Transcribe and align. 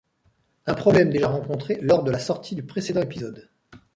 Un 0.65 0.73
problème 0.73 1.11
déjà 1.11 1.27
rencontré 1.27 1.77
lors 1.79 2.01
de 2.03 2.09
la 2.09 2.17
sortie 2.17 2.55
du 2.55 2.63
précédent 2.63 3.01
épisode. 3.01 3.51